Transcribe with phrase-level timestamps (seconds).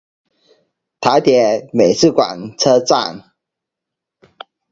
[0.99, 3.33] 台鐵美術館車站